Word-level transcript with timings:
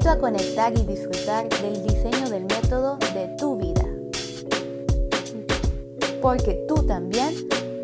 invito 0.00 0.16
a 0.16 0.18
conectar 0.18 0.72
y 0.72 0.82
disfrutar 0.86 1.46
del 1.60 1.82
diseño 1.82 2.30
del 2.30 2.44
método 2.44 2.96
de 3.12 3.36
tu 3.36 3.58
vida. 3.58 3.84
Porque 6.22 6.64
tú 6.66 6.86
también 6.86 7.34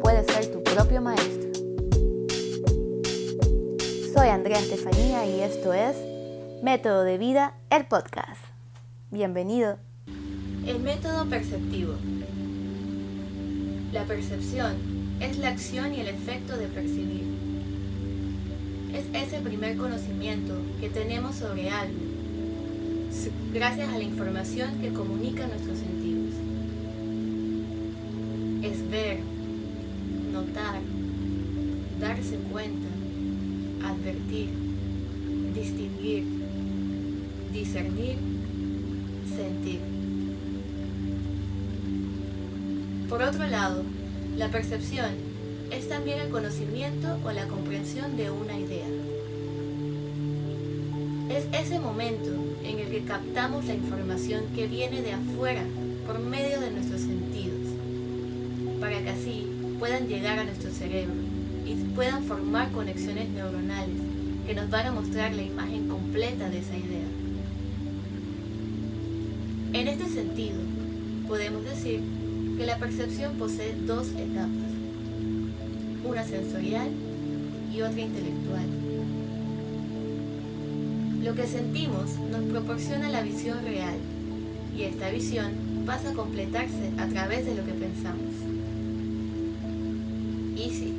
puedes 0.02 0.24
ser 0.26 0.50
tu 0.50 0.62
propio 0.62 1.02
maestro. 1.02 1.50
Soy 4.14 4.28
Andrea 4.28 4.58
Estefanía 4.60 5.26
y 5.26 5.42
esto 5.42 5.74
es 5.74 5.94
Método 6.62 7.02
de 7.02 7.18
Vida, 7.18 7.58
el 7.68 7.84
podcast. 7.84 8.40
Bienvenido. 9.10 9.76
El 10.66 10.80
método 10.80 11.26
perceptivo. 11.26 11.96
La 13.92 14.04
percepción 14.04 14.74
es 15.20 15.36
la 15.36 15.50
acción 15.50 15.92
y 15.92 16.00
el 16.00 16.08
efecto 16.08 16.56
de 16.56 16.66
percibir 16.68 17.55
es 18.96 19.04
ese 19.12 19.40
primer 19.40 19.76
conocimiento 19.76 20.54
que 20.80 20.88
tenemos 20.88 21.36
sobre 21.36 21.68
algo, 21.68 21.98
gracias 23.52 23.90
a 23.90 23.98
la 23.98 24.02
información 24.02 24.80
que 24.80 24.92
comunica 24.92 25.46
nuestros 25.46 25.78
sentidos. 25.78 26.34
Es 28.62 28.90
ver, 28.90 29.18
notar, 30.32 30.80
darse 32.00 32.36
cuenta, 32.50 32.88
advertir, 33.84 34.48
distinguir, 35.54 36.24
discernir, 37.52 38.16
sentir. 39.36 39.80
Por 43.10 43.22
otro 43.22 43.46
lado, 43.46 43.82
la 44.38 44.48
percepción 44.48 45.35
es 45.70 45.88
también 45.88 46.20
el 46.20 46.28
conocimiento 46.28 47.18
o 47.24 47.32
la 47.32 47.46
comprensión 47.48 48.16
de 48.16 48.30
una 48.30 48.58
idea. 48.58 48.86
Es 51.28 51.46
ese 51.52 51.80
momento 51.80 52.30
en 52.64 52.78
el 52.78 52.88
que 52.88 53.04
captamos 53.04 53.64
la 53.66 53.74
información 53.74 54.44
que 54.54 54.66
viene 54.66 55.02
de 55.02 55.12
afuera 55.12 55.62
por 56.06 56.18
medio 56.20 56.60
de 56.60 56.70
nuestros 56.70 57.00
sentidos, 57.00 57.72
para 58.80 59.00
que 59.02 59.10
así 59.10 59.46
puedan 59.78 60.06
llegar 60.06 60.38
a 60.38 60.44
nuestro 60.44 60.70
cerebro 60.70 61.14
y 61.66 61.74
puedan 61.94 62.22
formar 62.24 62.70
conexiones 62.70 63.28
neuronales 63.30 64.00
que 64.46 64.54
nos 64.54 64.70
van 64.70 64.86
a 64.86 64.92
mostrar 64.92 65.34
la 65.34 65.42
imagen 65.42 65.88
completa 65.88 66.48
de 66.48 66.58
esa 66.58 66.76
idea. 66.76 67.06
En 69.72 69.88
este 69.88 70.06
sentido, 70.06 70.58
podemos 71.26 71.64
decir 71.64 72.00
que 72.56 72.66
la 72.66 72.78
percepción 72.78 73.34
posee 73.34 73.74
dos 73.84 74.08
etapas 74.10 74.85
una 76.08 76.24
sensorial 76.24 76.88
y 77.74 77.82
otra 77.82 78.00
intelectual. 78.00 78.64
Lo 81.22 81.34
que 81.34 81.46
sentimos 81.46 82.18
nos 82.30 82.42
proporciona 82.44 83.08
la 83.08 83.22
visión 83.22 83.64
real 83.64 83.96
y 84.76 84.82
esta 84.82 85.10
visión 85.10 85.52
pasa 85.84 86.10
a 86.10 86.14
completarse 86.14 86.92
a 86.98 87.06
través 87.08 87.46
de 87.46 87.54
lo 87.54 87.64
que 87.64 87.72
pensamos. 87.72 88.32
Y 90.56 90.70
sí, 90.70 90.94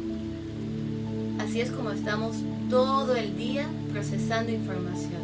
así 1.39 1.61
es 1.61 1.71
como 1.71 1.91
estamos 1.91 2.35
todo 2.69 3.15
el 3.15 3.37
día 3.37 3.67
procesando 3.91 4.51
información. 4.51 5.21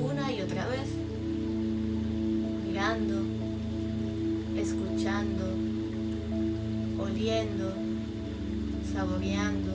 Una 0.00 0.32
y 0.32 0.40
otra 0.40 0.66
vez, 0.68 0.88
mirando, 2.66 3.22
escuchando, 4.56 5.73
oliendo, 7.04 7.72
saboreando, 8.92 9.72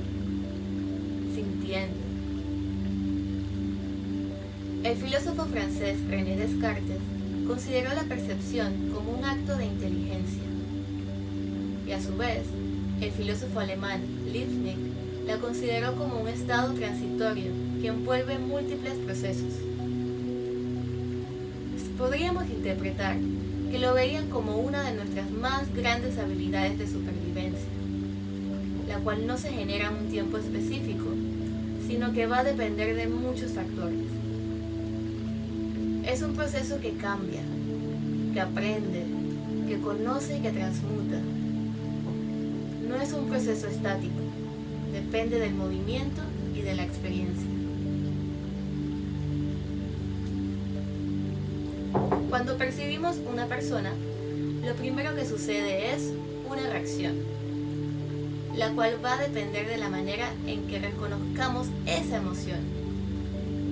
sintiendo. 1.34 1.98
El 4.84 4.96
filósofo 4.98 5.46
francés 5.46 5.98
René 6.08 6.36
Descartes 6.36 6.98
consideró 7.48 7.94
la 7.94 8.04
percepción 8.04 8.92
como 8.94 9.12
un 9.12 9.24
acto 9.26 9.56
de 9.56 9.66
inteligencia. 9.66 10.44
Y 11.88 11.92
a 11.92 12.02
su 12.02 12.16
vez, 12.18 12.44
el 13.02 13.12
filósofo 13.12 13.60
alemán 13.60 14.02
Leibniz 14.32 14.78
la 15.28 15.38
consideró 15.38 15.96
como 15.96 16.20
un 16.22 16.28
estado 16.28 16.74
transitorio 16.74 17.52
que 17.82 17.88
envuelve 17.88 18.40
múltiples 18.40 18.96
procesos. 19.06 19.54
Podríamos 21.98 22.50
interpretar 22.50 23.18
que 23.70 23.80
lo 23.80 23.94
veían 23.94 24.30
como 24.30 24.58
una 24.58 24.82
de 24.84 24.96
nuestras 24.96 25.30
más 25.32 25.74
grandes 25.76 26.18
habilidades 26.18 26.80
de 26.80 26.88
supervivencia, 26.88 27.70
la 28.88 28.98
cual 29.00 29.28
no 29.28 29.38
se 29.38 29.52
genera 29.52 29.90
en 29.90 30.06
un 30.06 30.10
tiempo 30.10 30.38
específico, 30.38 31.06
sino 31.88 32.12
que 32.14 32.26
va 32.26 32.40
a 32.40 32.44
depender 32.44 32.96
de 32.96 33.08
muchos 33.08 33.52
factores. 33.52 34.06
Es 36.06 36.24
un 36.24 36.34
proceso 36.34 36.80
que 36.80 36.94
cambia, 36.94 37.42
que 38.34 38.42
aprende, 38.42 39.06
que 39.68 39.80
conoce 39.80 40.38
y 40.38 40.42
que 40.42 40.52
transmuta. 40.52 41.20
No 42.88 42.96
es 42.96 43.14
un 43.14 43.30
proceso 43.30 43.68
estático, 43.68 44.20
depende 44.92 45.40
del 45.40 45.54
movimiento 45.54 46.22
y 46.56 46.62
de 46.62 46.76
la 46.76 46.84
experiencia. 46.84 47.59
Cuando 52.40 52.56
percibimos 52.56 53.18
una 53.30 53.48
persona, 53.48 53.92
lo 54.66 54.74
primero 54.76 55.14
que 55.14 55.26
sucede 55.26 55.94
es 55.94 56.14
una 56.50 56.70
reacción, 56.70 57.16
la 58.56 58.72
cual 58.72 58.94
va 59.04 59.16
a 59.16 59.22
depender 59.22 59.68
de 59.68 59.76
la 59.76 59.90
manera 59.90 60.32
en 60.48 60.66
que 60.66 60.80
reconozcamos 60.80 61.68
esa 61.86 62.16
emoción, 62.16 62.60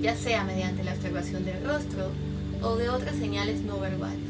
ya 0.02 0.14
sea 0.14 0.44
mediante 0.44 0.84
la 0.84 0.92
observación 0.92 1.46
del 1.46 1.64
rostro 1.64 2.10
o 2.60 2.76
de 2.76 2.90
otras 2.90 3.16
señales 3.16 3.62
no 3.62 3.80
verbales. 3.80 4.20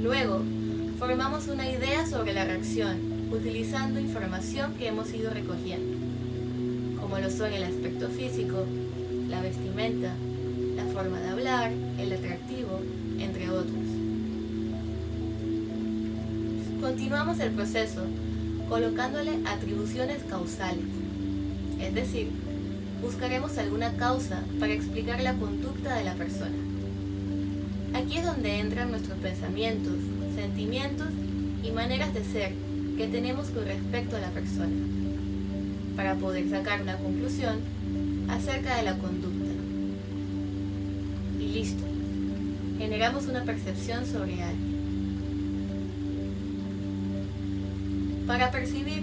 Luego, 0.00 0.40
formamos 0.98 1.48
una 1.48 1.70
idea 1.70 2.06
sobre 2.06 2.32
la 2.32 2.46
reacción 2.46 2.96
utilizando 3.30 4.00
información 4.00 4.72
que 4.76 4.88
hemos 4.88 5.12
ido 5.12 5.30
recogiendo, 5.30 5.98
como 6.98 7.18
lo 7.18 7.28
son 7.28 7.52
el 7.52 7.64
aspecto 7.64 8.08
físico, 8.08 8.64
la 9.28 9.42
vestimenta, 9.42 10.14
la 10.76 10.84
forma 10.86 11.20
de 11.20 11.28
hablar, 11.28 11.72
el 11.98 12.12
atractivo, 12.12 12.80
entre 13.18 13.50
otros. 13.50 13.76
Continuamos 16.80 17.38
el 17.40 17.52
proceso 17.52 18.02
colocándole 18.68 19.38
atribuciones 19.46 20.22
causales, 20.28 20.84
es 21.80 21.94
decir, 21.94 22.28
buscaremos 23.02 23.58
alguna 23.58 23.92
causa 23.96 24.42
para 24.58 24.72
explicar 24.72 25.20
la 25.22 25.34
conducta 25.34 25.96
de 25.96 26.04
la 26.04 26.14
persona. 26.14 26.56
Aquí 27.94 28.16
es 28.16 28.24
donde 28.24 28.60
entran 28.60 28.90
nuestros 28.90 29.18
pensamientos, 29.18 29.94
sentimientos 30.34 31.08
y 31.62 31.70
maneras 31.70 32.14
de 32.14 32.24
ser 32.24 32.52
que 32.96 33.08
tenemos 33.08 33.48
con 33.48 33.64
respecto 33.64 34.16
a 34.16 34.20
la 34.20 34.30
persona, 34.30 34.74
para 35.96 36.14
poder 36.14 36.48
sacar 36.48 36.82
una 36.82 36.96
conclusión 36.96 37.60
acerca 38.28 38.76
de 38.76 38.82
la 38.84 38.96
conducta 38.96 39.41
listo. 41.48 41.82
Generamos 42.78 43.26
una 43.26 43.44
percepción 43.44 44.06
sobre 44.06 44.42
algo. 44.42 44.72
Para 48.26 48.50
percibir, 48.50 49.02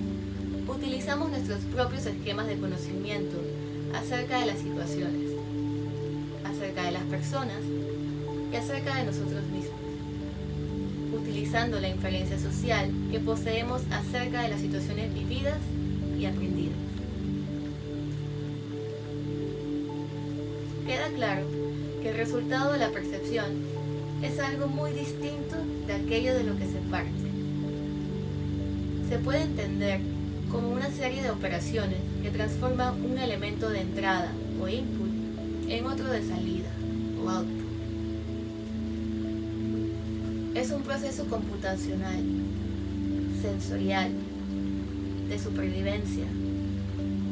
utilizamos 0.68 1.30
nuestros 1.30 1.60
propios 1.66 2.06
esquemas 2.06 2.48
de 2.48 2.58
conocimiento 2.58 3.38
acerca 3.94 4.40
de 4.40 4.48
las 4.48 4.60
situaciones, 4.60 5.32
acerca 6.46 6.84
de 6.84 6.92
las 6.92 7.04
personas 7.04 7.58
y 8.52 8.56
acerca 8.56 8.96
de 8.96 9.04
nosotros 9.06 9.44
mismos, 9.52 9.80
utilizando 11.14 11.80
la 11.80 11.90
inferencia 11.90 12.40
social 12.40 12.92
que 13.12 13.20
poseemos 13.20 13.82
acerca 13.92 14.42
de 14.42 14.50
las 14.50 14.62
situaciones 14.62 15.14
vividas 15.14 15.58
y 16.20 16.26
aprendidas. 16.26 16.76
Queda 20.88 21.08
claro 21.16 21.69
que 22.02 22.10
el 22.10 22.18
resultado 22.18 22.74
de 22.74 22.80
la 22.80 22.90
percepción 22.90 23.48
es 24.22 24.40
algo 24.40 24.68
muy 24.68 24.92
distinto 24.92 25.56
de 25.88 25.94
aquello 25.94 26.34
de 26.34 26.44
lo 26.44 26.58
que 26.58 26.66
se 26.66 26.80
parte. 26.90 27.12
Se 29.10 29.18
puede 29.18 29.44
entender 29.44 30.00
como 30.52 30.70
una 30.70 30.90
serie 30.90 31.22
de 31.22 31.32
operaciones 31.32 32.00
que 32.22 32.30
transforman 32.30 33.04
un 33.04 33.18
elemento 33.18 33.70
de 33.70 33.82
entrada 33.82 34.32
o 34.62 34.68
input 34.68 35.10
en 35.68 35.86
otro 35.86 36.10
de 36.10 36.22
salida 36.22 36.70
o 37.24 37.30
output. 37.30 37.60
Es 40.56 40.72
un 40.72 40.82
proceso 40.82 41.26
computacional, 41.26 42.24
sensorial, 43.42 44.12
de 45.30 45.40
supervivencia, 45.40 46.26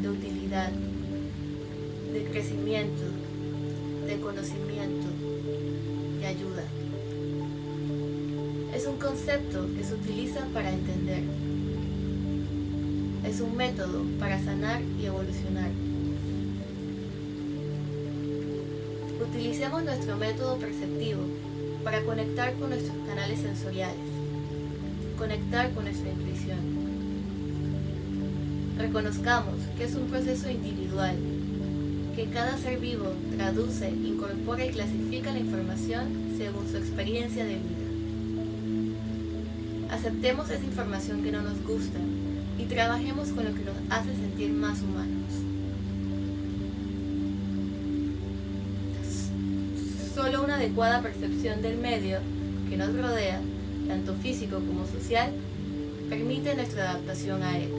de 0.01 0.09
utilidad, 0.09 0.71
de 2.13 2.23
crecimiento, 2.25 3.03
de 4.07 4.19
conocimiento, 4.21 5.06
y 6.21 6.25
ayuda. 6.25 6.63
Es 8.74 8.88
un 8.88 8.98
concepto 8.98 9.68
que 9.75 9.83
se 9.83 9.95
utiliza 9.95 10.45
para 10.54 10.71
entender. 10.71 11.24
Es 13.25 13.42
un 13.42 13.56
método 13.57 14.04
para 14.18 14.42
sanar 14.42 14.81
y 15.00 15.06
evolucionar. 15.06 15.69
Utilicemos 19.30 19.83
nuestro 19.83 20.15
método 20.15 20.56
perceptivo 20.57 21.21
para 21.83 22.01
conectar 22.04 22.54
con 22.54 22.69
nuestros 22.69 22.95
canales 23.07 23.42
sensoriales, 23.42 23.98
conectar 25.18 25.74
con 25.74 25.83
nuestra 25.83 26.09
intuición. 26.09 26.59
Reconozcamos 28.77 29.56
que 29.77 29.83
es 29.83 29.95
un 29.95 30.07
proceso 30.07 30.50
individual, 30.50 31.15
que 32.17 32.25
cada 32.25 32.57
ser 32.57 32.79
vivo 32.79 33.13
traduce, 33.37 33.91
incorpora 33.91 34.65
y 34.65 34.69
clasifica 34.71 35.31
la 35.31 35.37
información 35.37 36.33
según 36.35 36.67
su 36.67 36.77
experiencia 36.77 37.45
de 37.45 37.53
vida. 37.53 37.87
Aceptemos 39.91 40.49
esa 40.49 40.63
información 40.63 41.21
que 41.21 41.31
no 41.31 41.43
nos 41.43 41.61
gusta 41.61 41.99
y 42.57 42.63
trabajemos 42.63 43.29
con 43.29 43.45
lo 43.45 43.53
que 43.53 43.63
nos 43.63 43.75
hace 43.91 44.15
sentir 44.15 44.51
más 44.51 44.81
humanos. 44.81 45.31
Solo 50.15 50.43
una 50.43 50.55
adecuada 50.55 51.03
percepción 51.03 51.61
del 51.61 51.77
medio 51.77 52.17
que 52.67 52.77
nos 52.77 52.99
rodea, 52.99 53.41
tanto 53.87 54.15
físico 54.15 54.55
como 54.55 54.87
social, 54.87 55.29
permite 56.09 56.55
nuestra 56.55 56.89
adaptación 56.89 57.43
a 57.43 57.59
él. 57.59 57.69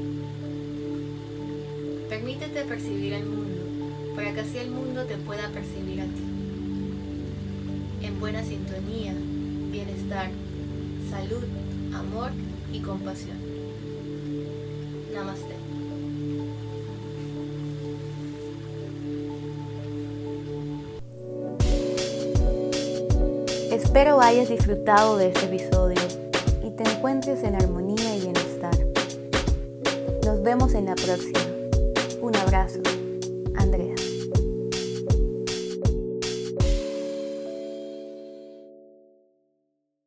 Permítete 2.09 2.63
percibir 2.63 3.15
el 3.15 3.27
mundo 3.27 3.58
para 4.29 4.43
que 4.43 4.49
así 4.49 4.59
el 4.59 4.71
mundo 4.71 5.05
te 5.05 5.17
pueda 5.17 5.49
percibir 5.49 6.03
a 6.03 6.05
ti. 6.05 6.23
En 8.03 8.21
buena 8.21 8.45
sintonía, 8.45 9.15
bienestar, 9.71 10.29
salud, 11.11 11.45
amor 11.95 12.31
y 12.71 12.81
compasión. 12.81 13.39
Namaste. 15.15 15.55
Espero 23.73 24.21
hayas 24.21 24.51
disfrutado 24.51 25.17
de 25.17 25.29
este 25.29 25.47
episodio 25.47 26.03
y 26.63 26.71
te 26.73 26.83
encuentres 26.83 27.43
en 27.45 27.55
armonía 27.55 28.17
y 28.17 28.21
bienestar. 28.21 28.77
Nos 30.27 30.43
vemos 30.43 30.75
en 30.75 30.85
la 30.85 30.95
próxima. 30.97 31.41
Un 32.21 32.37
abrazo. 32.37 32.81
Andrea. 33.57 33.95